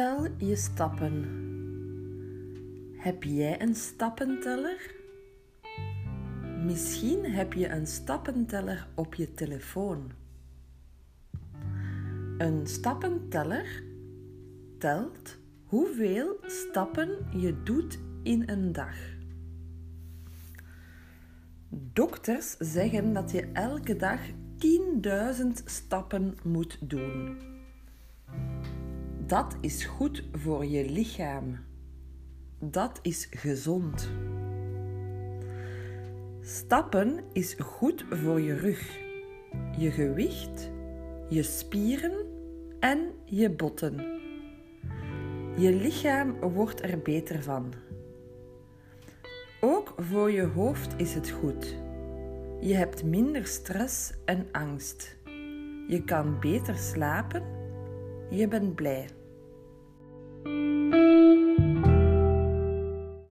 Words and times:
Tel 0.00 0.26
je 0.38 0.56
stappen. 0.56 1.24
Heb 2.96 3.22
jij 3.22 3.62
een 3.62 3.74
stappenteller? 3.74 4.94
Misschien 6.64 7.24
heb 7.24 7.52
je 7.52 7.68
een 7.68 7.86
stappenteller 7.86 8.88
op 8.94 9.14
je 9.14 9.34
telefoon. 9.34 10.10
Een 12.38 12.66
stappenteller 12.66 13.82
telt 14.78 15.38
hoeveel 15.64 16.36
stappen 16.46 17.26
je 17.36 17.62
doet 17.62 17.98
in 18.22 18.48
een 18.48 18.72
dag. 18.72 18.96
Dokters 21.68 22.56
zeggen 22.58 23.12
dat 23.12 23.30
je 23.30 23.50
elke 23.52 23.96
dag 23.96 24.20
10.000 24.28 24.32
stappen 25.64 26.36
moet 26.42 26.78
doen. 26.90 27.36
Dat 29.30 29.56
is 29.60 29.84
goed 29.84 30.24
voor 30.32 30.64
je 30.64 30.90
lichaam. 30.90 31.58
Dat 32.58 32.98
is 33.02 33.28
gezond. 33.30 34.10
Stappen 36.40 37.20
is 37.32 37.54
goed 37.58 38.04
voor 38.10 38.40
je 38.40 38.54
rug, 38.54 38.98
je 39.78 39.90
gewicht, 39.90 40.70
je 41.28 41.42
spieren 41.42 42.26
en 42.80 43.10
je 43.24 43.50
botten. 43.50 43.96
Je 45.56 45.72
lichaam 45.72 46.40
wordt 46.40 46.82
er 46.82 46.98
beter 46.98 47.42
van. 47.42 47.72
Ook 49.60 49.94
voor 49.96 50.30
je 50.30 50.46
hoofd 50.46 50.94
is 50.96 51.14
het 51.14 51.30
goed. 51.30 51.76
Je 52.60 52.74
hebt 52.74 53.04
minder 53.04 53.46
stress 53.46 54.12
en 54.24 54.46
angst. 54.52 55.16
Je 55.88 56.02
kan 56.04 56.40
beter 56.40 56.76
slapen. 56.76 57.42
Je 58.30 58.48
bent 58.48 58.74
blij. 58.74 59.18